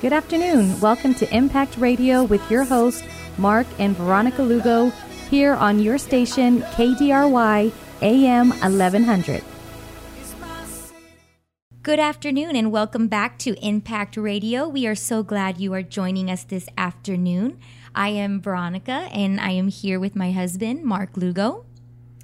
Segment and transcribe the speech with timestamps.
[0.00, 0.78] Good afternoon.
[0.78, 3.04] Welcome to Impact Radio with your host,
[3.36, 4.90] Mark and Veronica Lugo,
[5.28, 9.42] here on your station, KDRY AM 1100.
[11.82, 14.68] Good afternoon and welcome back to Impact Radio.
[14.68, 17.58] We are so glad you are joining us this afternoon.
[17.92, 21.64] I am Veronica and I am here with my husband, Mark Lugo.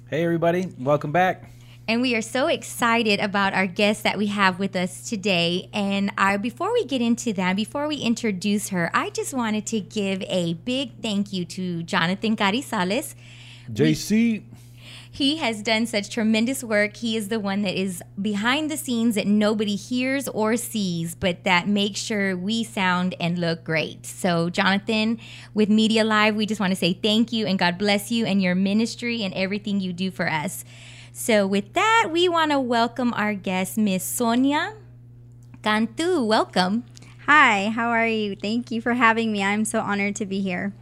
[0.09, 0.73] Hey, everybody.
[0.79, 1.51] Welcome back.
[1.87, 5.69] And we are so excited about our guest that we have with us today.
[5.71, 9.81] And I, before we get into that, before we introduce her, I just wanted to
[9.81, 13.13] give a big thank you to Jonathan Carizales.
[13.71, 14.43] JC.
[15.11, 16.97] He has done such tremendous work.
[16.97, 21.45] He is the one that is behind the scenes that nobody hears or sees, but
[21.45, 24.05] that makes sure we sound and look great.
[24.05, 25.19] So, Jonathan,
[25.53, 28.41] with Media Live, we just want to say thank you and God bless you and
[28.41, 30.65] your ministry and everything you do for us.
[31.17, 34.73] So, with that, we want to welcome our guest, Miss Sonia
[35.63, 36.21] Cantu.
[36.25, 36.83] Welcome.
[37.25, 38.35] Hi, how are you?
[38.35, 39.41] Thank you for having me.
[39.41, 40.73] I'm so honored to be here.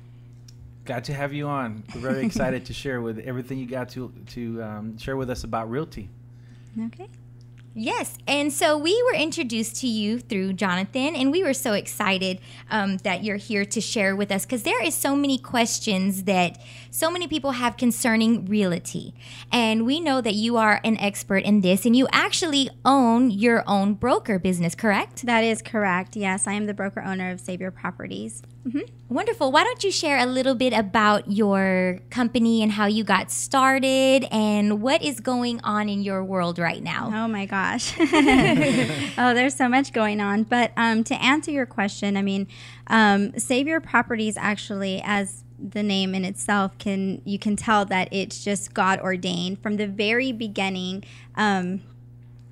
[0.85, 1.83] Glad to have you on.
[1.93, 5.43] We're very excited to share with everything you got to to um, share with us
[5.43, 6.09] about realty.
[6.87, 7.07] Okay.
[7.75, 8.17] Yes.
[8.27, 12.97] And so we were introduced to you through Jonathan, and we were so excited um,
[12.97, 17.09] that you're here to share with us because there is so many questions that so
[17.09, 19.15] many people have concerning realty.
[19.51, 23.63] And we know that you are an expert in this, and you actually own your
[23.67, 25.25] own broker business, correct?
[25.25, 26.15] That is correct.
[26.15, 28.43] Yes, I am the broker owner of Savior Properties.
[28.67, 29.13] Mm-hmm.
[29.13, 29.51] Wonderful.
[29.51, 34.25] Why don't you share a little bit about your company and how you got started
[34.31, 37.11] and what is going on in your world right now?
[37.13, 37.93] Oh my gosh.
[39.17, 40.43] oh, there's so much going on.
[40.43, 42.47] But um, to answer your question, I mean,
[42.87, 48.43] um, Savior Properties actually, as the name in itself can you can tell that it's
[48.43, 51.03] just God ordained from the very beginning.
[51.35, 51.81] Um,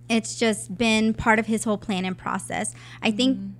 [0.10, 2.74] it's just been part of His whole plan and process.
[3.02, 3.52] I think mm-hmm.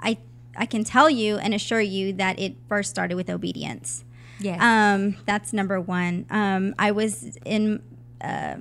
[0.00, 0.18] I
[0.56, 4.04] I can tell you and assure you that it first started with obedience.
[4.40, 4.60] Yes.
[4.60, 6.26] Um, that's number one.
[6.30, 7.82] Um, I was in
[8.20, 8.56] uh,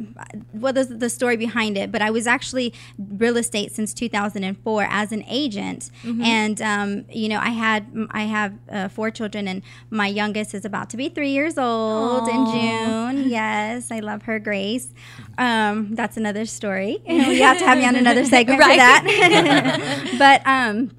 [0.54, 5.12] well, there's the story behind it, but I was actually real estate since 2004 as
[5.12, 6.22] an agent, mm-hmm.
[6.22, 10.66] and um, you know I had I have uh, four children, and my youngest is
[10.66, 12.34] about to be three years old Aww.
[12.34, 13.30] in June.
[13.38, 14.94] Yes, I love her, Grace.
[15.38, 17.02] Um, that's another story.
[17.08, 18.72] you have to have me on another segment right?
[18.72, 20.16] for that.
[20.18, 20.92] but um,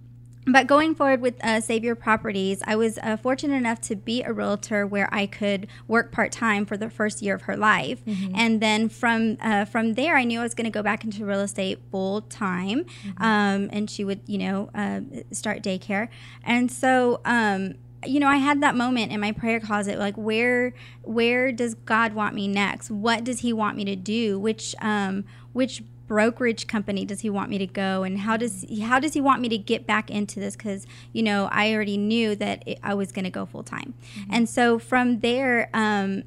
[0.53, 4.33] but going forward with uh, Savior Properties, I was uh, fortunate enough to be a
[4.33, 8.35] realtor where I could work part time for the first year of her life, mm-hmm.
[8.35, 11.25] and then from uh, from there, I knew I was going to go back into
[11.25, 13.23] real estate full time, mm-hmm.
[13.23, 15.01] um, and she would, you know, uh,
[15.33, 16.09] start daycare,
[16.45, 17.21] and so.
[17.25, 17.75] Um,
[18.07, 20.73] you know, I had that moment in my prayer closet, like where
[21.03, 22.93] where does God want me next?
[22.93, 24.39] What does He want me to do?
[24.39, 28.81] Which um, which brokerage company does he want me to go and how does he,
[28.81, 31.99] how does he want me to get back into this because you know i already
[31.99, 34.31] knew that it, i was going to go full time mm-hmm.
[34.33, 36.25] and so from there um,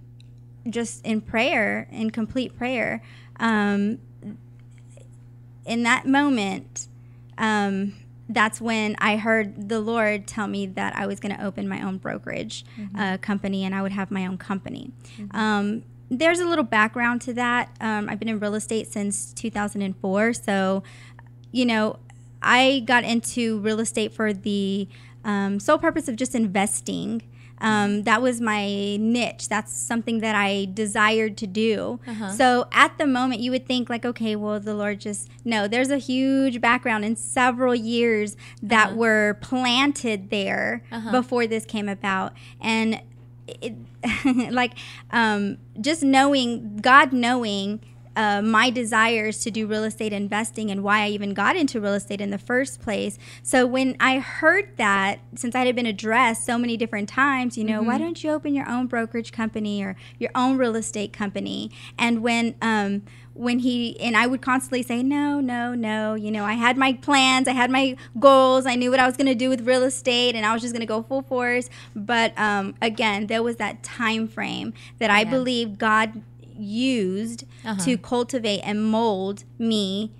[0.69, 3.03] just in prayer in complete prayer
[3.39, 3.97] um,
[5.65, 6.87] in that moment
[7.39, 7.93] um,
[8.33, 11.81] that's when I heard the Lord tell me that I was going to open my
[11.81, 12.95] own brokerage mm-hmm.
[12.97, 14.91] uh, company and I would have my own company.
[15.17, 15.35] Mm-hmm.
[15.35, 17.69] Um, there's a little background to that.
[17.79, 20.33] Um, I've been in real estate since 2004.
[20.33, 20.83] So,
[21.53, 21.99] you know,
[22.41, 24.89] I got into real estate for the
[25.23, 27.23] um, sole purpose of just investing.
[27.61, 29.47] Um, that was my niche.
[29.47, 31.99] That's something that I desired to do.
[32.07, 32.31] Uh-huh.
[32.31, 35.91] So at the moment, you would think, like, okay, well, the Lord just, no, there's
[35.91, 38.95] a huge background in several years that uh-huh.
[38.95, 41.11] were planted there uh-huh.
[41.11, 42.33] before this came about.
[42.59, 42.99] And
[43.61, 43.75] it,
[44.51, 44.73] like
[45.11, 47.81] um, just knowing God knowing
[48.15, 51.93] uh, my desires to do real estate investing and why I even got into real
[51.93, 53.17] estate in the first place.
[53.41, 57.63] So when I heard that, since I had been addressed so many different times, you
[57.63, 57.87] know, mm-hmm.
[57.87, 61.71] why don't you open your own brokerage company or your own real estate company?
[61.97, 66.15] And when um, when he and I would constantly say no, no, no.
[66.15, 69.17] You know, I had my plans, I had my goals, I knew what I was
[69.17, 71.69] going to do with real estate, and I was just going to go full force.
[71.95, 76.21] But um, again, there was that time frame that I believe God
[76.57, 77.83] used uh-huh.
[77.85, 80.11] to cultivate and mold me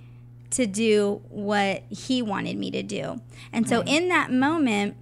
[0.52, 3.22] to do what He wanted me to do.
[3.52, 4.96] And so, in that moment,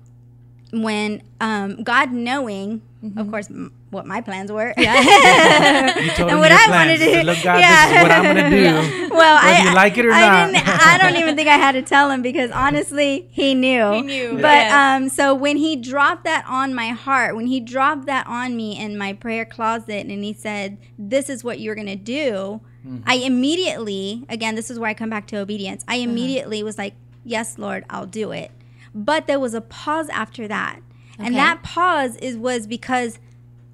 [0.72, 3.18] when um, God knowing, mm-hmm.
[3.18, 4.74] of course, m- what my plans were.
[4.78, 4.96] Yeah.
[4.98, 6.70] and what I plans.
[6.70, 7.22] wanted to do.
[7.24, 7.88] Look, God, yeah.
[7.88, 9.10] this is what I'm going to do.
[9.16, 10.64] well, I, you like it or I not.
[10.66, 13.94] I don't even think I had to tell him because honestly, he knew.
[13.94, 14.34] He knew.
[14.34, 14.96] But yeah.
[14.96, 18.80] um, so when he dropped that on my heart, when he dropped that on me
[18.80, 23.00] in my prayer closet, and he said, "This is what you're going to do," mm-hmm.
[23.08, 25.84] I immediately, again, this is where I come back to obedience.
[25.88, 26.04] I uh-huh.
[26.04, 26.66] immediately uh-huh.
[26.66, 26.94] was like,
[27.24, 28.52] "Yes, Lord, I'll do it."
[28.94, 30.82] But there was a pause after that.
[31.18, 33.20] And that pause is was because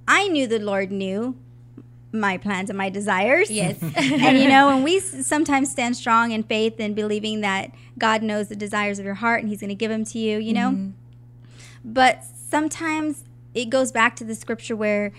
[0.08, 1.38] I knew the Lord knew
[2.12, 3.52] my plans and my desires.
[3.52, 3.78] Yes.
[3.96, 8.48] and you know, and we sometimes stand strong in faith and believing that God knows
[8.48, 10.72] the desires of your heart and He's going to give them to you, you know?
[10.72, 10.90] Mm-hmm.
[11.84, 15.12] But sometimes it goes back to the scripture where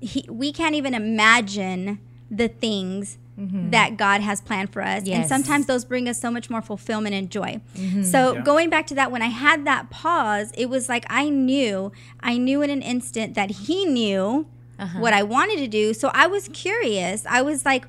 [0.00, 2.00] he, we can't even imagine
[2.30, 4.98] the things that God has planned for us.
[4.98, 5.10] And Mm-hmm.
[5.12, 5.18] Yes.
[5.30, 5.42] Mm-hmm.
[5.42, 7.60] sometimes those bring us so much more fulfillment and joy.
[8.04, 8.42] So Yeah.
[8.42, 12.36] going back to that, when I had that pause, it was like I knew, I
[12.36, 14.46] knew in an instant that He knew
[14.78, 14.98] Uh-huh.
[15.00, 15.94] what I wanted to do.
[15.94, 17.24] So I was curious.
[17.28, 17.84] I was like,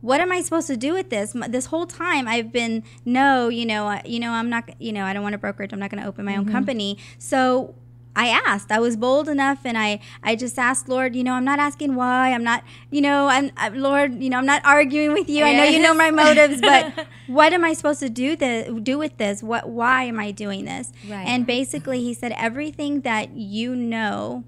[0.00, 1.34] what am I supposed to do with this?
[1.48, 5.04] This whole time I've been no, you know, I- you know, I'm not, you know,
[5.04, 5.72] I don't want a brokerage.
[5.72, 6.40] I'm not going to open my Mm-hmm.
[6.48, 6.98] own company.
[7.18, 7.74] So
[8.18, 8.72] I asked.
[8.72, 11.14] I was bold enough, and I, I just asked Lord.
[11.14, 12.32] You know, I'm not asking why.
[12.32, 14.20] I'm not, you know, I'm, i Lord.
[14.20, 15.44] You know, I'm not arguing with you.
[15.44, 18.98] I know you know my motives, but what am I supposed to do the do
[18.98, 19.40] with this?
[19.40, 19.68] What?
[19.68, 20.92] Why am I doing this?
[21.08, 21.28] Right.
[21.28, 24.42] And basically, he said everything that you know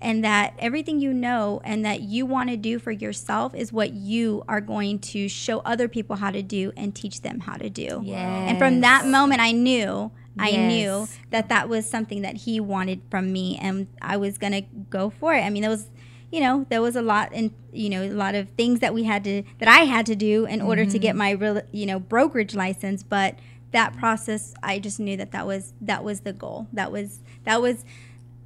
[0.00, 3.92] and that everything you know and that you want to do for yourself is what
[3.92, 7.68] you are going to show other people how to do and teach them how to
[7.68, 8.02] do.
[8.48, 10.10] And from that moment, I knew.
[10.38, 14.62] I knew that that was something that he wanted from me, and I was gonna
[14.90, 15.40] go for it.
[15.42, 15.88] I mean, there was,
[16.32, 19.04] you know, there was a lot, and you know, a lot of things that we
[19.04, 21.98] had to, that I had to do in order to get my real, you know,
[22.00, 23.02] brokerage license.
[23.02, 23.38] But
[23.72, 26.66] that process, I just knew that that was that was the goal.
[26.72, 27.84] That was that was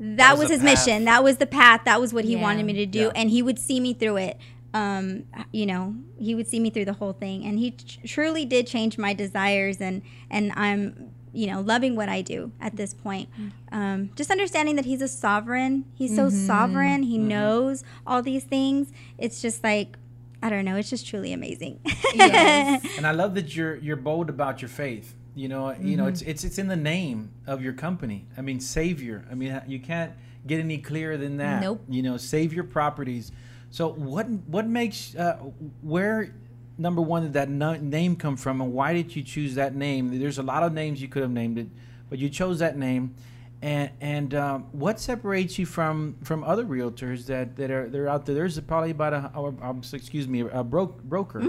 [0.00, 0.86] that, was was, his path.
[0.86, 1.04] mission.
[1.06, 1.82] That was the path.
[1.84, 2.42] That was what he Yeah.
[2.42, 3.12] wanted me to do, Yeah.
[3.14, 4.38] and he would see me through it.
[4.74, 8.44] Um, you know, he would see me through the whole thing, and he tr- truly
[8.44, 12.94] did change my desires, and and I'm you know loving what I do at this
[12.94, 13.28] point.
[13.72, 15.84] Um, just understanding that he's a sovereign.
[15.94, 17.02] He's so sovereign.
[17.04, 18.92] He knows all these things.
[19.18, 19.96] It's just like
[20.42, 20.76] I don't know.
[20.76, 21.80] It's just truly amazing.
[22.14, 22.84] Yes.
[22.96, 25.14] And I love that you're you're bold about your faith.
[25.34, 26.08] You know, you know, Mm-hmm.
[26.12, 28.26] it's it's it's in the name of your company.
[28.36, 29.24] I mean, Savior.
[29.30, 30.12] I mean, you can't
[30.46, 31.60] get any clearer than that.
[31.62, 31.82] Nope.
[31.88, 33.30] You know, Savior Properties.
[33.70, 35.36] So what what makes uh,
[35.82, 36.34] where
[36.78, 40.18] number one did that no, name come from, and why did you choose that name?
[40.18, 41.66] There's a lot of names you could have named it,
[42.08, 43.14] but you chose that name.
[43.60, 48.24] And and um, what separates you from from other realtors that that are they're out
[48.24, 48.36] there?
[48.36, 51.42] There's probably about a or, um, excuse me a bro- broker.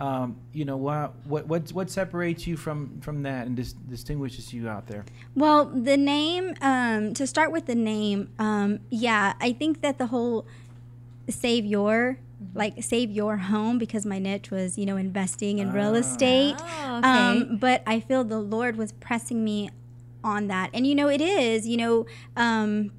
[0.00, 4.52] Um, you know what what what what separates you from from that and dis- distinguishes
[4.52, 5.04] you out there?
[5.36, 10.06] Well, the name, um, to start with the name, um, yeah, I think that the
[10.06, 10.46] whole
[11.28, 12.18] save your,
[12.54, 16.56] like save your home, because my niche was, you know, investing in real estate.
[16.58, 17.08] Oh, okay.
[17.08, 19.70] Um, but I feel the Lord was pressing me
[20.22, 20.70] on that.
[20.74, 22.06] And, you know, it is, you know,
[22.36, 22.92] um,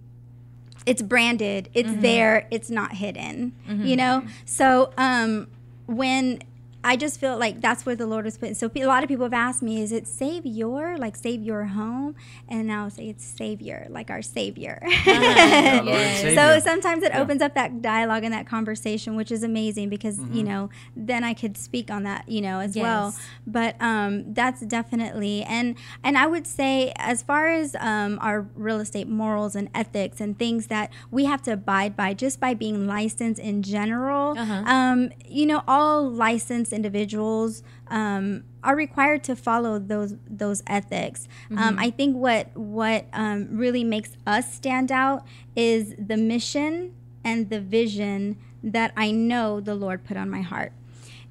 [0.85, 4.23] it's branded, it's there, it's not hidden, you know?
[4.45, 5.47] So um,
[5.85, 6.41] when
[6.83, 8.55] I just feel like that's where the Lord was putting.
[8.55, 11.65] So a lot of people have asked me, is it save your, like save your
[11.65, 12.15] home?
[12.49, 14.81] And I'll say it's savior, like our savior.
[15.05, 16.21] Yeah, Lord Yes.
[16.21, 16.35] Savior.
[16.43, 17.21] So sometimes it Yeah.
[17.21, 20.33] opens up that dialogue and that conversation, which is amazing because Mm-hmm.
[20.35, 23.15] you know then I could speak on that, you know, as well.
[23.47, 28.79] But um, that's definitely and and I would say as far as um, our real
[28.79, 32.85] estate morals and ethics and things that we have to abide by just by being
[32.87, 34.37] licensed in general.
[34.37, 34.63] Uh-huh.
[34.65, 37.63] Um, you know, all licensed individuals.
[37.87, 41.27] Um, are required to follow those those ethics.
[41.55, 45.25] Um, I think what what um, really makes us stand out
[45.55, 50.71] is the mission and the vision that I know the Lord put on my heart.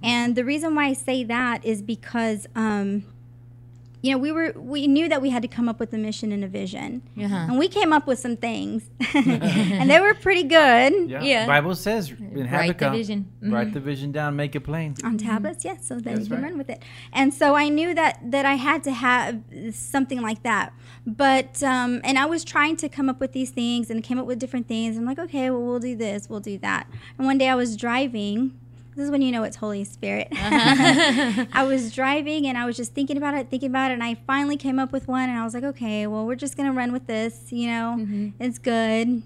[0.02, 3.04] And the reason why I say that is because um,
[4.02, 6.32] you know, we were we knew that we had to come up with a mission
[6.32, 7.02] and a vision.
[7.16, 7.34] Uh-huh.
[7.48, 8.90] And we came up with some things.
[9.14, 11.08] and they were pretty good.
[11.08, 11.22] Yeah.
[11.22, 11.46] Yeah.
[11.46, 13.32] Bible says in Write Habakkuk, the vision.
[13.42, 13.52] Mhm.
[13.52, 14.94] write the vision down, make it plain.
[15.04, 16.48] on tablets yes so that That's you can right.
[16.50, 16.82] run with it
[17.12, 19.40] and so i knew that that i had to have
[19.72, 20.72] something like that
[21.06, 24.26] but um and i was trying to come up with these things and came up
[24.26, 26.86] with different things i'm like okay well we'll do this we'll do that
[27.18, 28.58] and one day i was driving
[28.94, 30.28] this is when you know it's holy spirit.
[30.32, 34.14] I was driving and i was just thinking about it thinking about it and i
[34.26, 36.92] finally came up with one and i was like okay well we're just gonna run
[36.92, 37.96] with this you know?
[38.38, 39.22] It's good.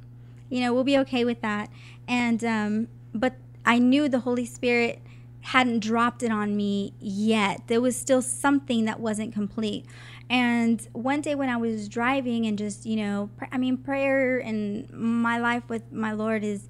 [0.48, 1.70] You know we'll be okay with that.
[2.08, 5.00] And um but i knew the holy spirit
[5.40, 7.62] hadn't dropped it on me yet.
[7.68, 9.86] There was still something that wasn't complete.
[10.28, 14.38] And one day when i was driving and just you know pr- i mean prayer
[14.38, 16.68] and my life with my lord is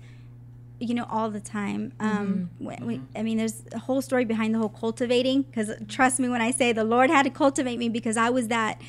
[0.78, 1.92] you know all the time.
[2.00, 6.20] Um when we, i mean there's a whole story behind the whole cultivating because trust
[6.20, 8.80] me when i say the lord had to cultivate me because i was that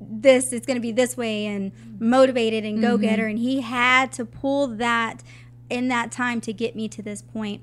[0.00, 4.24] this it's going to be this way and motivated and go-getter and he had to
[4.24, 5.22] pull that
[5.70, 7.60] in that time to get me to this point.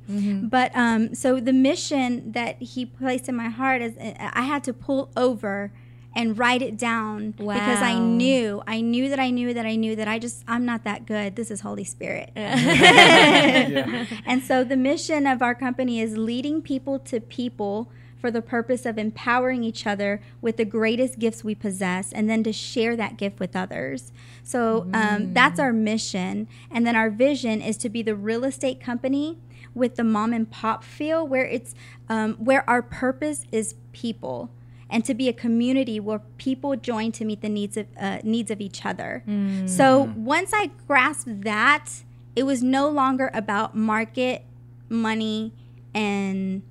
[0.50, 4.74] But um so the mission that he placed in my heart is i had to
[4.74, 5.72] pull over
[6.16, 9.96] and write it down because I knew, I knew that I knew that I knew
[9.98, 11.36] that I just, I'm not that good.
[11.36, 12.32] This is Holy Spirit.
[12.36, 14.06] yeah.
[14.26, 17.92] And so the mission of our company is leading people to people
[18.26, 22.44] for the purpose of empowering each other with the greatest gifts we possess and then
[22.44, 24.12] to share that gift with others.
[24.42, 26.48] So um, that's our mission.
[26.72, 29.38] And then our vision is to be the real estate company
[29.76, 31.76] with the mom and pop feel where it's
[32.08, 34.50] um, where our purpose is people
[34.90, 38.52] and to be a community where people join to meet the needs of uh, needs
[38.52, 39.24] of each other.
[39.68, 41.90] So once I grasped that,
[42.36, 44.44] it was no longer about market,
[44.90, 45.52] money,
[45.94, 46.62] and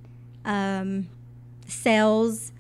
[0.45, 1.09] um,
[1.67, 2.53] sales.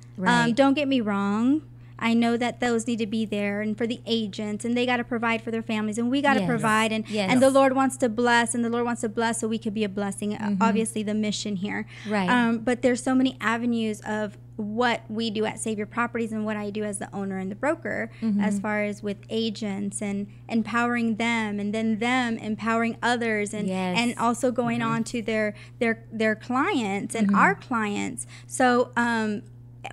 [0.47, 1.63] Um, don't get me wrong.
[1.99, 4.97] I know that those need to be there, and for the agents, and they got
[4.99, 6.49] to provide for their families, and we got to Yes.
[6.49, 7.31] provide, and Yes.
[7.31, 9.75] and the Lord wants to bless, and the Lord wants to bless, so we could
[9.75, 10.35] be a blessing.
[10.35, 12.29] Uh, Obviously, the mission here, Right.
[12.29, 16.57] Um, but there's so many avenues of what we do at Savior Properties and what
[16.57, 18.11] I do as the owner and the broker,
[18.41, 23.97] as far as with agents and empowering them, and then them empowering others, and Yes.
[23.99, 28.27] and also going on to their their their clients and our clients.
[28.47, 29.43] So um,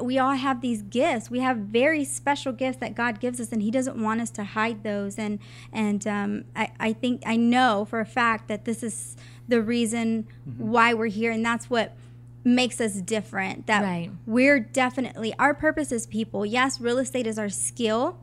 [0.01, 1.29] we all have these gifts.
[1.31, 4.43] We have very special gifts that God gives us, and He doesn't want us to
[4.43, 5.17] hide those.
[5.17, 5.39] And
[5.73, 9.15] and um, I I think I know for a fact that this is
[9.47, 11.95] the reason why we're here, and that's what
[12.43, 14.09] makes us different that Right.
[14.25, 16.43] we're definitely our purpose is people.
[16.43, 18.17] Yes real estate is our skill.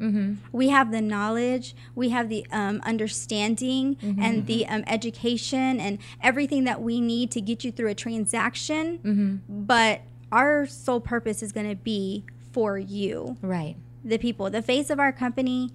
[0.50, 1.76] We have the knowledge.
[1.94, 7.40] We have the um, understanding and the um, education and everything that we need to
[7.40, 9.40] get you through a transaction.
[9.48, 13.76] But our sole purpose is going to be for you Right.
[14.04, 15.70] the people the face of our company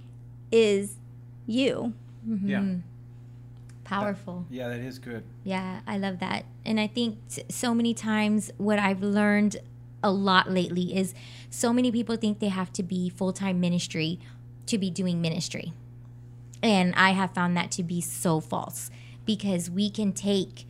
[0.52, 0.98] is
[1.46, 1.94] you
[2.28, 2.50] mm-hmm.
[2.50, 2.64] Yeah.
[3.84, 4.46] Powerful.
[4.50, 5.24] Yeah, that is good.
[5.44, 6.46] Yeah, I love that.
[6.66, 9.58] And I think t- so many times what I've learned
[10.02, 11.14] a lot lately is
[11.50, 14.20] so many people think they have to be full time ministry
[14.68, 15.74] to be doing ministry.
[16.64, 18.90] And I have found that to be so false
[19.26, 20.66] because we can take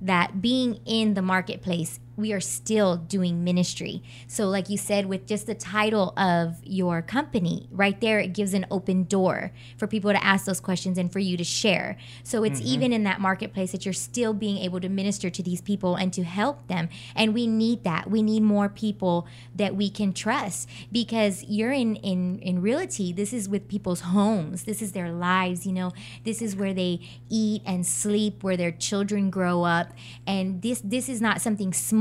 [0.00, 4.02] that being in the marketplace, we are still doing ministry.
[4.26, 8.54] So, like you said, with just the title of your company, right there, it gives
[8.54, 11.96] an open door for people to ask those questions and for you to share.
[12.22, 12.68] So, it's mm-hmm.
[12.68, 16.12] even in that marketplace that you're still being able to minister to these people and
[16.12, 16.88] to help them.
[17.14, 18.10] And we need that.
[18.10, 23.12] We need more people that we can trust because you're in in in realty.
[23.12, 24.64] This is with people's homes.
[24.64, 25.66] This is their lives.
[25.66, 25.92] You know,
[26.24, 29.92] this is where they eat and sleep, where their children grow up,
[30.26, 31.99] and this this is not something small.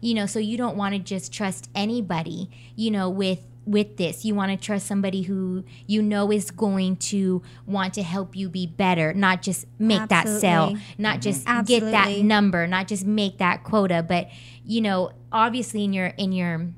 [0.00, 2.50] You know, so you don't want to just trust anybody.
[2.76, 6.96] You know, with with this you want to trust somebody who you know is going
[6.96, 10.82] to want to help you be better not just make that sale Absolutely.
[10.98, 11.20] not mm-hmm.
[11.20, 14.28] just get that number not just make that quota but
[14.64, 16.68] you know obviously in your in your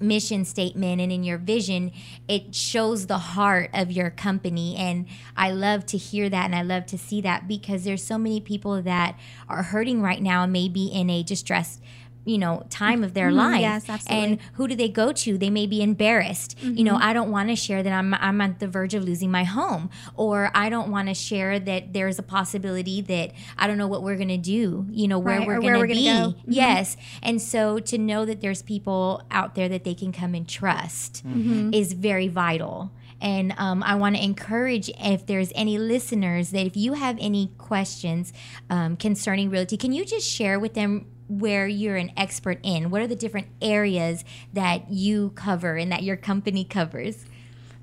[0.00, 1.92] mission statement and in your vision
[2.28, 4.76] it shows the heart of your company.
[4.76, 8.18] And i love to hear that and i love to see that because there's so
[8.18, 11.80] many people that are hurting right now and maybe in a distressed
[12.26, 13.60] you know time of their Mhm, life.
[13.60, 14.24] Yes, absolutely.
[14.32, 15.38] and who do they go to?
[15.38, 16.56] They may be embarrassed.
[16.62, 19.30] You know i don't want to share that i'm i'm at the verge of losing
[19.30, 19.88] my home.
[20.16, 24.02] Or i don't want to share that there's a possibility that i don't know what
[24.02, 26.34] we're going to do you know where Right, we're going to be gonna go.
[26.38, 26.44] Mhm.
[26.48, 26.96] yes.
[27.22, 31.22] And so to know that there's people out there that they can come and trust
[31.72, 32.90] is very vital.
[33.20, 37.50] And um, I want to encourage if there's any listeners that if you have any
[37.56, 38.32] questions
[38.68, 42.90] um, concerning realty, can you just share with them where you're an expert in?
[42.90, 47.26] What are the different areas that you cover and that your company covers?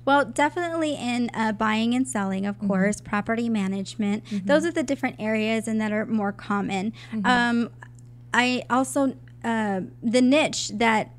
[0.04, 4.24] Well, definitely in uh, buying and selling, of course, property management.
[4.46, 6.92] Those are the different areas and that are more common.
[7.24, 7.70] Um,
[8.34, 11.10] I also, uh, the niche that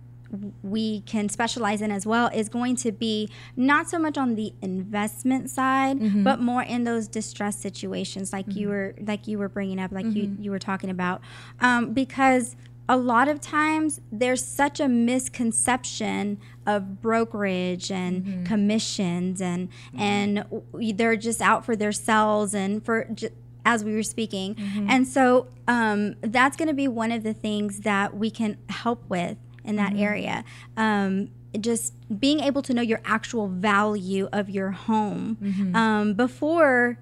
[0.64, 4.54] we can specialize in as well is going to be not so much on the
[4.62, 6.24] investment side mm-hmm.
[6.24, 8.70] but more in those distress situations like you mm-hmm.
[8.70, 10.44] were like you were bringing up like you mm-hmm.
[10.44, 11.22] you were talking about.
[11.60, 12.56] Um, because
[12.88, 20.94] a lot of times there's such a misconception of brokerage and commissions and and w-
[20.94, 23.30] they're just out for their selves and for j-
[23.66, 24.56] as we were speaking.
[24.88, 29.04] And so um, that's going to be one of the things that we can help
[29.10, 30.44] with in that area.
[30.78, 31.30] Um,
[31.60, 35.38] just being able to know your actual value of your home.
[35.76, 36.98] Um, before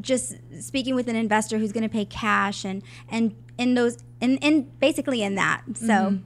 [0.00, 4.38] just speaking with an investor who's going to pay cash and and in those and
[4.42, 6.18] and basically in that so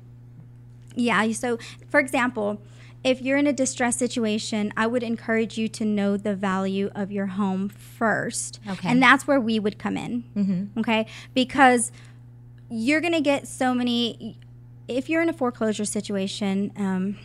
[0.95, 2.61] yeah so for example
[3.02, 7.11] if you're in a distress situation i would encourage you to know the value of
[7.11, 8.61] your home first.
[8.68, 8.88] Okay.
[8.88, 10.25] and that's where we would come in.
[10.78, 11.06] Okay?
[11.35, 11.90] Because
[12.71, 14.37] you're going to get so many
[14.88, 17.16] if you're in a foreclosure situation um,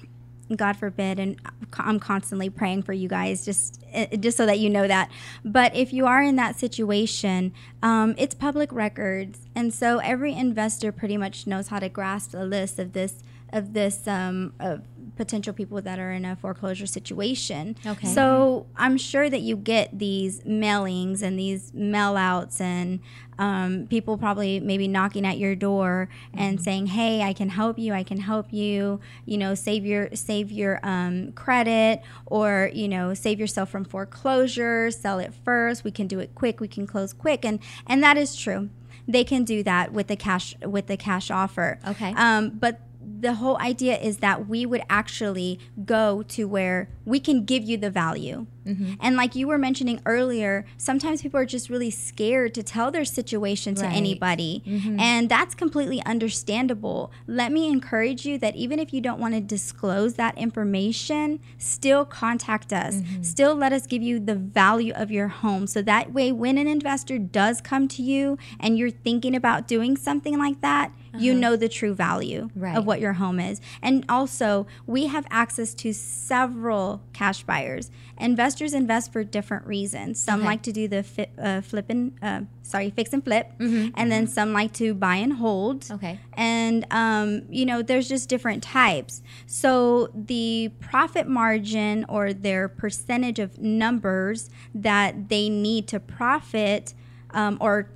[0.55, 1.39] God forbid, and
[1.77, 5.09] I'm constantly praying for you guys, just eh, just so that you know that.
[5.45, 10.91] But if you are in that situation, um, it's public records, and so every investor
[10.91, 14.81] pretty much knows how to grasp a list of this of this um, of
[15.23, 17.75] potential people that are in a foreclosure situation.
[17.85, 18.07] Okay.
[18.07, 22.99] So I'm sure that you get these mailings and these mail outs and
[23.37, 26.63] um, people probably maybe knocking at your door and Mm-hmm.
[26.63, 27.93] saying, "Hey, I can help you.
[27.93, 28.99] I can help you.
[29.25, 34.91] You know, save your save your um, credit, or you know, save yourself from foreclosure.
[34.91, 35.83] Sell it first.
[35.83, 36.59] We can do it quick.
[36.59, 38.69] We can close quick." And and that is true.
[39.07, 41.79] They can do that with the cash with the cash offer.
[41.87, 42.13] Okay.
[42.15, 42.79] Um, but
[43.21, 47.77] the whole idea is that we would actually go to where we can give you
[47.77, 48.47] the value.
[48.65, 48.93] Mm-hmm.
[48.99, 53.05] And like you were mentioning earlier, sometimes people are just really scared to tell their
[53.05, 53.89] situation to Right.
[53.89, 53.97] Mm-hmm.
[53.97, 54.63] anybody.
[54.99, 57.11] And that's completely understandable.
[57.27, 62.05] Let me encourage you that even if you don't want to disclose that information, still
[62.05, 62.95] contact us.
[62.95, 63.23] Mm-hmm.
[63.23, 65.67] Still let us give you the value of your home.
[65.67, 69.97] So that way, when an investor does come to you and you're thinking about doing
[69.97, 72.59] something like that, you know the true value Uh-huh.
[72.65, 72.77] Right.
[72.77, 73.59] of what your home is.
[73.81, 77.91] And also, we have access to several cash buyers.
[78.19, 80.21] Investors invest for different reasons.
[80.23, 80.47] Some Okay.
[80.49, 83.89] like to do the fi- uh, flip and uh, sorry, fix and flip, Mm-hmm.
[83.95, 85.89] and then some like to buy and hold.
[85.91, 86.19] Okay.
[86.33, 89.21] And um, you know, there's just different types.
[89.45, 96.93] So the profit margin or their percentage of numbers that they need to profit,
[97.31, 97.89] um, or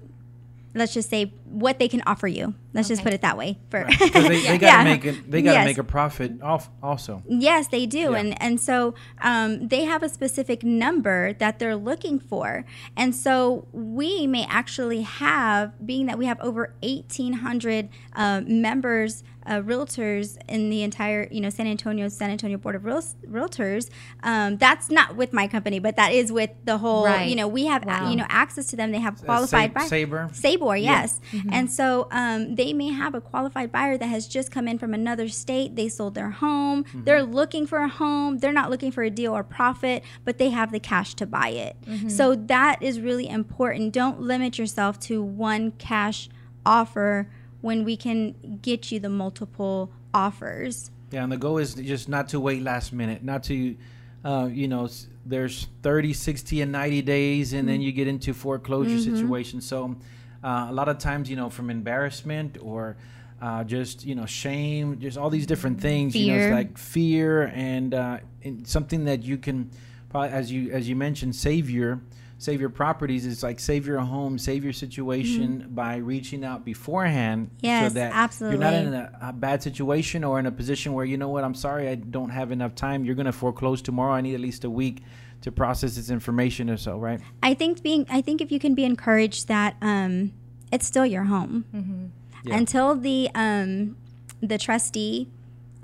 [0.75, 2.53] let's just say what they can offer you.
[2.73, 3.57] Let's just put it that way.
[3.69, 4.83] For Because they, they gotta Yeah.
[4.83, 5.31] make it.
[5.31, 5.65] They gotta Yes.
[5.65, 7.23] make a profit off also.
[7.27, 8.17] Yes, they do, Yeah.
[8.17, 12.65] and and so um, they have a specific number that they're looking for,
[12.97, 19.23] and so we may actually have, being that we have over eighteen hundred uh, members,
[19.45, 23.89] uh, realtors in the entire you know San Antonio San Antonio Board of Real- Realtors.
[24.23, 27.05] Um, that's not with my company, but that is with the whole.
[27.05, 27.29] Right.
[27.29, 28.09] You know, we have Wow.
[28.09, 28.91] you know access to them.
[28.91, 29.89] They have qualified Sa- buyers.
[29.89, 30.29] Sabre.
[30.33, 30.91] Sabor, Yeah.
[31.01, 31.19] yes.
[31.51, 34.93] And so um, they may have a qualified buyer that has just come in from
[34.93, 35.75] another state.
[35.75, 36.85] They sold their home.
[36.93, 38.39] They're looking for a home.
[38.39, 41.49] They're not looking for a deal or profit, but they have the cash to buy
[41.49, 41.75] it.
[42.11, 43.93] So that is really important.
[43.93, 46.29] Don't limit yourself to one cash
[46.65, 47.29] offer
[47.65, 50.91] when we can get you the multiple offers.
[51.09, 53.75] Yeah, and the goal is just not to wait last minute, not to,
[54.23, 54.87] uh, you know,
[55.25, 57.67] there's 30, 60, and 90 days, and Mm-hmm.
[57.67, 59.65] then you get into foreclosure situations.
[59.65, 59.95] So
[60.43, 62.97] uh, a lot of times, you know, from embarrassment or
[63.41, 67.51] uh, just, you know, shame, just all these different things, you know, it's like fear
[67.55, 69.71] and, uh, and something that you can,
[70.09, 71.89] probably, as you as you mentioned, savior.
[71.89, 72.01] your
[72.45, 77.47] save your properties it's like save your home, save your situation by reaching out beforehand,
[77.47, 77.65] Mm-hmm.
[77.65, 81.05] Yes, so that you're not in a, a bad situation or in a position where
[81.05, 83.03] you know what, I'm sorry, I don't have enough time.
[83.05, 84.13] You're gonna foreclose tomorrow.
[84.13, 85.01] I need at least a week
[85.41, 87.19] to process this information or so, right?
[87.43, 90.31] I think being I think if you can be encouraged that um,
[90.71, 92.11] it's still your home
[92.43, 92.57] Yeah.
[92.57, 93.97] until the um,
[94.41, 95.27] the trustee,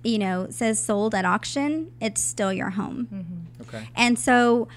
[0.04, 3.48] you know, says sold at auction, it's still your home.
[3.62, 3.88] Okay.
[3.96, 4.68] And so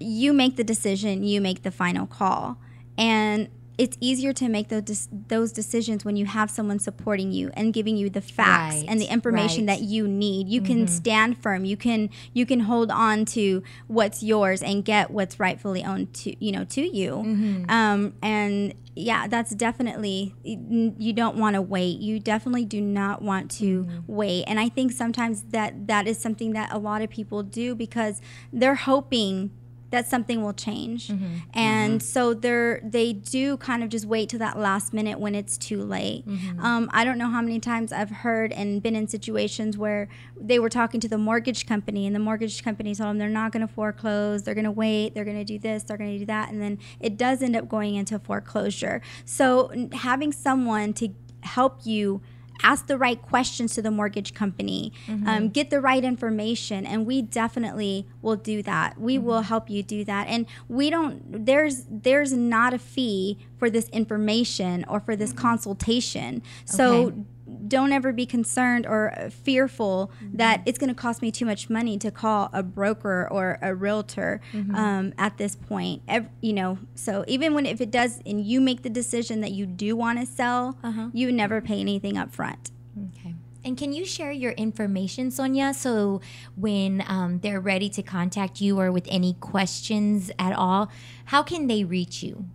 [0.00, 2.58] you make the decision, you make the final call.
[2.98, 3.48] And
[3.80, 7.96] it's easier to make those those decisions when you have someone supporting you and giving
[7.96, 9.78] you the facts Right, and the information right.
[9.78, 10.48] that you need.
[10.48, 10.94] You can mm-hmm.
[10.94, 11.64] stand firm.
[11.64, 16.44] You can you can hold on to what's yours and get what's rightfully owned to
[16.44, 17.12] you know to you.
[17.24, 17.70] Mm-hmm.
[17.70, 22.00] Um, and yeah, that's definitely you don't want to wait.
[22.00, 24.00] You definitely do not want to mm-hmm.
[24.06, 24.44] wait.
[24.46, 28.20] And I think sometimes that that is something that a lot of people do because
[28.52, 29.52] they're hoping
[29.90, 31.08] that something will change.
[31.08, 31.36] Mm-hmm.
[31.54, 32.06] And mm-hmm.
[32.06, 35.82] so they're they do kind of just wait till that last minute when it's too
[35.82, 36.26] late.
[36.26, 36.64] Mm-hmm.
[36.64, 40.08] Um, I don't know how many times I've heard and been in situations where
[40.40, 43.52] they were talking to the mortgage company and the mortgage company told them they're not
[43.52, 46.18] going to foreclose, they're going to wait, they're going to do this, they're going to
[46.18, 49.02] do that, and then it does end up going into foreclosure.
[49.24, 51.08] So having someone to
[51.42, 52.20] help you
[52.62, 55.26] ask the right questions to the mortgage company mm-hmm.
[55.28, 59.00] um, get the right information and we definitely will do that.
[59.00, 59.26] We mm-hmm.
[59.26, 60.28] will help you do that.
[60.28, 65.40] And we don't there's there's not a fee for this information or for this mm-hmm.
[65.40, 66.42] consultation.
[66.64, 67.22] So Okay.
[67.66, 71.98] Don't ever be concerned or fearful that it's going to cost me too much money
[71.98, 74.40] to call a broker or a realtor
[74.74, 76.02] um, at this point.
[76.08, 79.52] Ev- you know, so even when if it does, and you make the decision that
[79.52, 80.76] you do want to sell,
[81.12, 82.70] you never pay anything up front.
[83.16, 83.34] Okay.
[83.62, 85.74] And can you share your information, Sonia?
[85.74, 86.22] So
[86.56, 90.90] when um, they're ready to contact you or with any questions at all,
[91.26, 92.46] how can they reach you?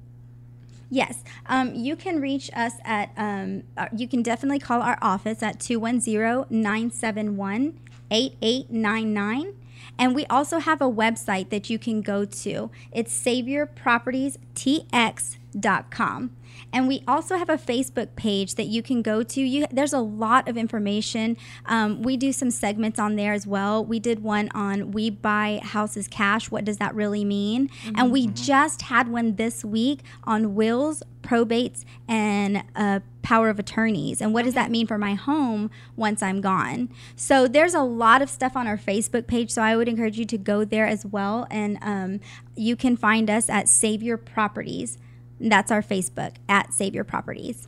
[0.90, 5.42] Yes, um, you can reach us at, um, uh, you can definitely call our office
[5.42, 7.80] at 210 971
[8.12, 9.54] 8899.
[9.98, 12.70] And we also have a website that you can go to.
[12.92, 13.14] It's
[15.56, 16.36] saviorpropertiestx.com.
[16.72, 19.42] And we also have a Facebook page that you can go to.
[19.42, 21.38] You, there's a lot of information.
[21.66, 23.84] Um, we do some segments on there as well.
[23.84, 26.52] We did one on we buy houses cash.
[26.52, 27.70] What does that really mean?
[27.96, 34.22] And we just had one this week on wills, probates, and uh, power of attorneys.
[34.22, 36.90] And what does that mean for my home once I'm gone?
[37.16, 39.52] So there's a lot of stuff on our Facebook page.
[39.52, 41.48] So I would encourage you to go there as well.
[41.52, 42.20] And um,
[42.56, 44.98] you can find us at Savior Properties.
[45.40, 47.68] That's our Facebook at Savior Properties.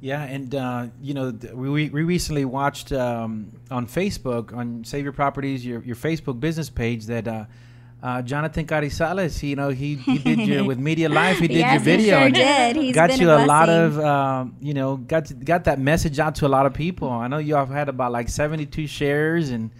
[0.00, 5.64] Yeah, and uh, you know, we, we recently watched um, on Facebook on Savior Properties,
[5.64, 7.46] your, your Facebook business page, that uh,
[8.02, 11.72] uh, Jonathan Carizales, you know, he, he did your with Media Life, he did Yes,
[11.72, 12.76] your he video, sure did.
[12.76, 16.18] He's got you a a, lot of, um, you know, got to, got that message
[16.18, 17.10] out to a lot of people.
[17.10, 19.70] I know you all have had about like seventy two shares, and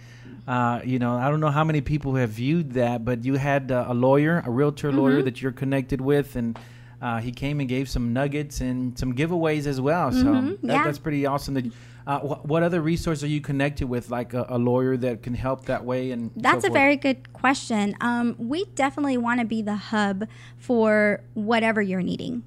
[0.47, 3.71] uh, you know, I don't know how many people have viewed that, but you had
[3.71, 4.97] uh, a lawyer, a realtor Mm-hmm.
[4.97, 6.57] lawyer that you're connected with, and.
[7.01, 10.11] Uh, he came and gave some nuggets and some giveaways as well.
[10.11, 10.83] So Mhm, that, yeah.
[10.83, 11.53] that's pretty awesome.
[11.53, 11.65] That,
[12.07, 15.33] uh, wh- what other resource are you connected with, like a, a lawyer that can
[15.35, 16.09] help that way?
[16.11, 17.95] And so That's a very good question.
[18.01, 22.43] Um, we definitely want to be the hub for whatever you're needing.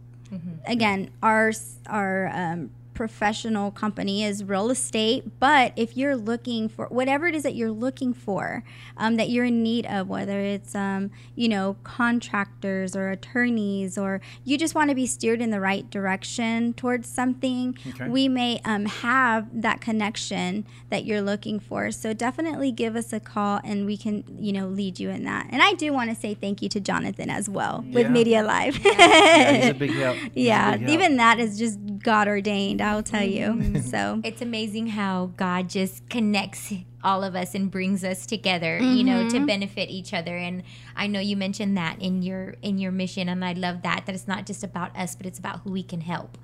[0.67, 2.71] Again, our s- our um,
[3.05, 7.71] professional company is real estate, but if you're looking for whatever it is that you're
[7.71, 8.63] looking for,
[8.99, 14.21] um, that you're in need of, whether it's um, you know contractors or attorneys, or
[14.45, 18.07] you just want to be steered in the right direction towards something, Okay.
[18.09, 21.91] we may um, have that connection that you're looking for.
[21.91, 25.47] So definitely give us a call and we can, you know, lead you in that.
[25.49, 28.79] And I do want to say thank you to Jonathan as well with Media Live.
[28.85, 30.17] Yeah, he's a big help.
[30.35, 30.83] He's a Yeah, help.
[30.91, 33.47] even that is just God ordained, I'll tell you.
[33.47, 33.83] Mm.
[33.83, 36.73] So It's amazing how God just connects
[37.03, 39.47] all of us and brings us together, you know, to mm-hmm.
[39.47, 40.37] benefit each other.
[40.37, 40.63] And
[40.95, 44.15] I know you mentioned that in your in your mission, and I love that that
[44.15, 46.37] it's not just about us, but it's about who we can help.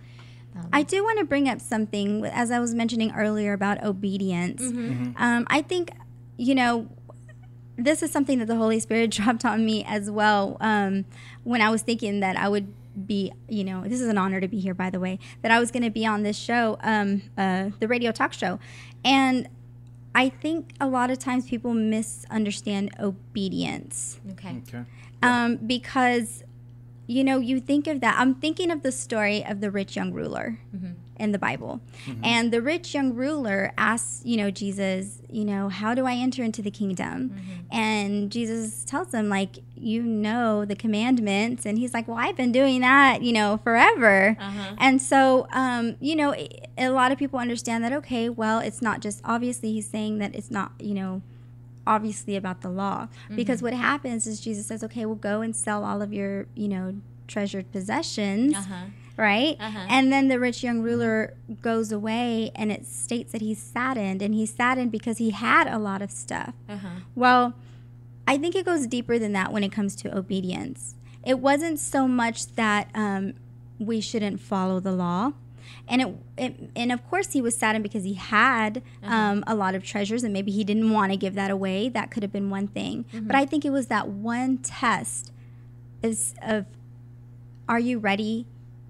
[0.57, 4.63] Um, I do want to bring up something as I was mentioning earlier about obedience.
[4.63, 4.93] Mm-hmm.
[4.93, 5.23] Mm-hmm.
[5.23, 5.91] Um, I think,
[6.37, 6.89] you know,
[7.77, 11.05] this is something that the Holy Spirit dropped on me as well um,
[11.45, 12.73] when I was thinking that I would
[13.05, 15.59] be, you know, this is an honor to be here, by the way, that I
[15.61, 18.59] was going to be on this show, um, uh, the radio talk show.
[19.05, 19.49] And
[20.15, 24.63] I think a lot of times people misunderstand obedience Okay.
[24.69, 24.85] Okay.
[25.23, 26.43] um, because
[27.07, 30.13] you know you think of that i'm thinking of the story of the rich young
[30.13, 30.59] ruler
[31.19, 31.81] in the bible.
[32.23, 36.43] And the rich young ruler asks you know jesus you know how do i enter
[36.45, 37.35] into the kingdom?
[37.71, 41.65] And jesus tells him like you know the commandments.
[41.67, 44.37] And he's like well i've been doing that you know forever.
[44.79, 46.35] And so um, you know
[46.79, 50.35] a lot of people understand that okay well it's not just obviously he's saying that
[50.35, 51.23] it's not you know
[51.87, 53.09] obviously about the law.
[53.37, 56.69] Because what happens is jesus says okay well go and sell all of your you
[56.69, 56.95] know
[57.29, 58.55] treasured possessions.
[58.55, 58.87] Uh-huh.
[59.17, 59.57] Right?
[59.59, 59.87] Uh-huh.
[59.89, 64.35] and then the rich young ruler goes away and it states that he's saddened and
[64.35, 66.53] he's saddened because he had a lot of stuff.
[66.69, 66.89] Uh-huh.
[67.15, 67.55] well
[68.29, 70.95] i think it goes deeper than that when it comes to obedience.
[71.25, 73.35] It wasn't so much that um,
[73.81, 75.33] we shouldn't follow the law
[75.89, 79.75] and it, it and of course he was saddened because he had um, a lot
[79.75, 81.89] of treasures and maybe he didn't want to give that away.
[81.89, 83.05] That could have been one thing.
[83.13, 85.33] But i think it was that one test
[86.03, 86.67] is of
[87.69, 88.47] are you ready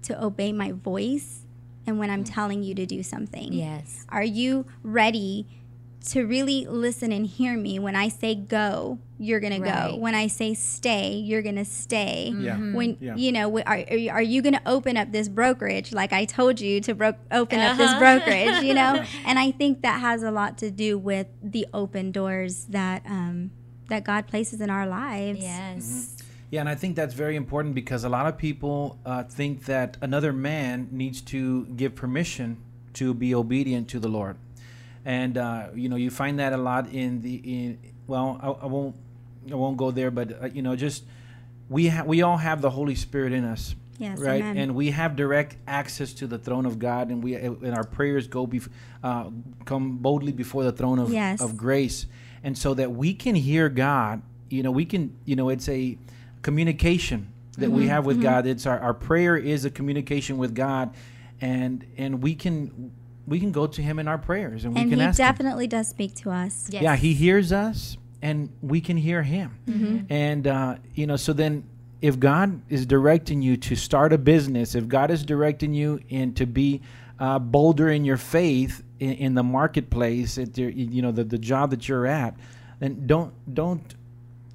[0.07, 1.41] to obey my voice
[1.85, 4.05] and when i'm telling you to do something Yes.
[4.09, 5.45] are you ready
[6.09, 9.97] to really listen and hear me when I say go, you're gonna go.
[9.97, 12.31] When I say stay, you're gonna stay.
[12.37, 12.55] Yeah.
[12.71, 13.15] When Yeah.
[13.15, 16.95] you know, are, are you, gonna open up this brokerage like I told you to
[16.95, 17.99] bro- open up this Uh-huh.
[17.99, 18.63] brokerage?
[18.63, 22.65] You know, and I think that has a lot to do with the open doors
[22.69, 23.51] that um,
[23.89, 25.39] that God places in our lives.
[25.41, 26.16] Yes.
[26.49, 29.97] Yeah, and I think that's very important because a lot of people uh, think that
[30.01, 32.57] another man needs to give permission
[32.93, 34.37] to be obedient to the Lord,
[35.03, 38.65] and uh, you know you find that a lot in the in well I, I
[38.67, 38.95] won't
[39.51, 41.03] I won't go there, but uh, you know just
[41.69, 43.75] we ha- we all have the Holy Spirit in us.
[43.99, 44.57] Yes, right, amen.
[44.57, 48.27] and we have direct access to the throne of God, and we and our prayers
[48.27, 48.69] go bef-
[49.03, 49.29] uh,
[49.65, 51.41] come boldly before the throne of Yes.
[51.41, 52.05] of grace,
[52.43, 54.21] and so that we can hear God.
[54.49, 55.17] You know, we can.
[55.25, 55.97] You know, it's a
[56.41, 58.45] communication that Mm-hmm, we have with God.
[58.45, 60.93] It's our, our prayer is a communication with God,
[61.41, 62.91] and and we can
[63.25, 65.25] we can go to Him in our prayers, and we And can He ask Him.
[65.25, 66.67] definitely does speak to us.
[66.71, 66.83] Yes.
[66.83, 69.97] Yeah, He hears us, and we can hear Him, Mm-hmm.
[70.13, 71.63] and uh, you know, so then
[71.99, 76.35] if God is directing you to start a business, if God is directing you in
[76.35, 76.81] to be
[77.19, 81.39] uh, bolder in your faith in, in the marketplace, at your, you know the, the
[81.39, 82.35] job that you're at,
[82.79, 83.95] then don't don't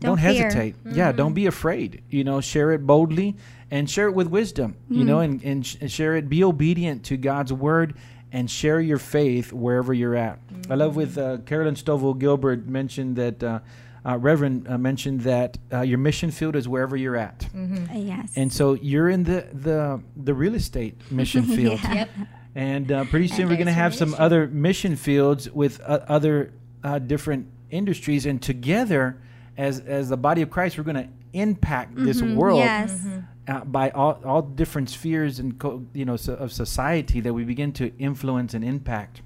[0.03, 0.45] don't, Don't fear.
[0.45, 0.77] hesitate.
[0.93, 2.03] Yeah, don't be afraid.
[2.11, 3.37] You know, share it boldly
[3.71, 4.77] and share it with wisdom.
[4.91, 6.29] You know, and, and, sh- and share it.
[6.29, 7.95] Be obedient to God's word
[8.33, 10.38] and share your faith wherever you're at.
[10.71, 13.43] I love with uh, Carolyn Stovall Gilbert mentioned that.
[13.43, 13.61] Uh,
[14.05, 17.47] uh, Reverend uh, mentioned that uh, your mission field is wherever you're at,
[17.95, 18.33] yes.
[18.35, 21.79] and so you're in the the the real estate mission field.
[21.85, 21.95] Yeah.
[21.95, 22.11] Yep.
[22.57, 26.01] And uh, pretty soon And we're going to have some other mission fields with uh,
[26.09, 29.23] other uh, different industries, and together,
[29.57, 33.07] as as the body of Christ, we're going to impact this world yes.
[33.49, 37.45] uh, by all, all different spheres and co- you know so, of society that we
[37.45, 39.23] begin to influence and impact.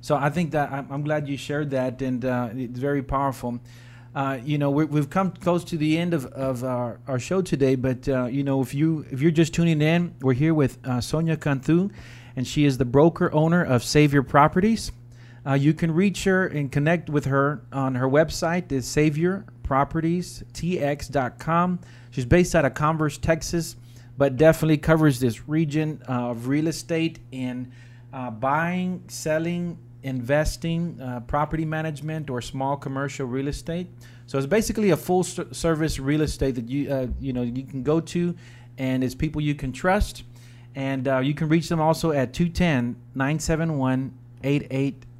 [0.00, 3.60] So I think that I'm, I'm glad you shared that, and uh, it's very powerful.
[4.14, 7.42] Uh, you know, we we've come close to the end of, of our, our show
[7.42, 10.78] today, but uh, you know, if you if you're just tuning in, we're here with
[10.84, 11.90] uh, Sonia Cantu,
[12.34, 14.90] and she is the broker owner of Savior Properties.
[15.46, 21.80] Uh, you can reach her and connect with her on her website is saviorpropertiestx.com.
[22.10, 23.76] She's based out of Converse, Texas,
[24.18, 27.70] but definitely covers this region uh, of real estate in
[28.12, 33.86] uh, buying, selling, investing, uh, property management, or small commercial real estate.
[34.26, 37.64] So it's basically a full ser- service real estate that you uh, you know you
[37.64, 38.36] can go to,
[38.78, 40.24] and it's people you can trust.
[40.74, 44.14] And uh, you can reach them also at 210 971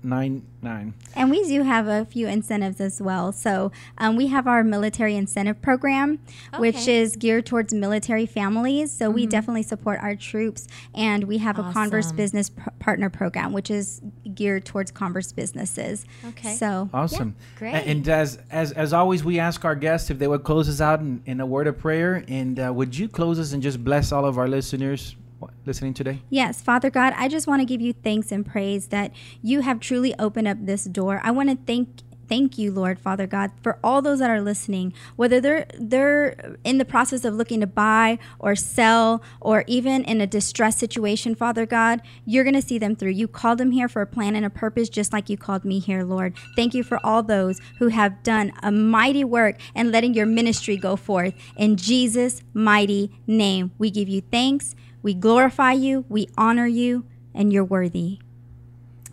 [0.04, 0.94] 8899.
[1.14, 3.32] And we do have a few incentives as well.
[3.32, 6.18] So um, we have our military incentive program,
[6.58, 8.92] which is geared towards military families.
[8.92, 10.66] So we definitely support our troops.
[10.94, 14.00] And we have a Converse Business P- Partner Program, which is
[14.34, 16.04] geared towards Converse businesses.
[16.28, 16.54] Okay.
[16.54, 17.34] So Awesome.
[17.58, 17.74] great.
[17.74, 20.80] A- And as, as as always, we ask our guests if they would close us
[20.80, 22.24] out in, in a word of prayer.
[22.28, 25.19] And uh, would you close us and just bless all of our listeners wa-
[25.66, 26.22] listening today?
[26.30, 29.80] Yes, Father God, I just want to give you thanks and praise that you have
[29.80, 31.20] truly opened up this door.
[31.22, 34.94] I want to thank thank you, Lord Father God, for all those that are listening,
[35.16, 40.20] whether they're they're in the process of looking to buy or sell or even in
[40.20, 43.10] a distressed situation, Father God, you're going to see them through.
[43.10, 45.80] You called them here for a plan and a purpose just like you called me
[45.80, 46.36] here, Lord.
[46.54, 50.76] Thank you for all those who have done a mighty work and letting your ministry
[50.76, 51.34] go forth.
[51.56, 54.76] In Jesus' mighty name, we give you thanks.
[55.02, 58.18] We glorify you, we honor you, and you're worthy.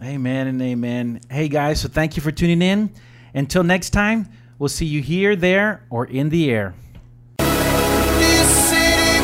[0.03, 1.21] Amen and amen.
[1.29, 2.89] Hey guys, so thank you for tuning in.
[3.33, 4.27] Until next time,
[4.59, 6.73] we'll see you here, there, or in the air.
[7.39, 9.23] This city